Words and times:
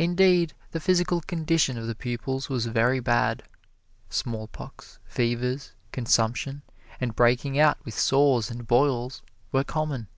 Indeed, 0.00 0.52
the 0.72 0.80
physical 0.80 1.20
condition 1.20 1.78
of 1.78 1.86
the 1.86 1.94
pupils 1.94 2.48
was 2.48 2.66
very 2.66 2.98
bad: 2.98 3.44
smallpox, 4.10 4.98
fevers, 5.04 5.74
consumption, 5.92 6.62
and 7.00 7.14
breaking 7.14 7.56
out 7.56 7.78
with 7.84 7.96
sores 7.96 8.50
and 8.50 8.66
boils, 8.66 9.22
were 9.52 9.62
common. 9.62 10.08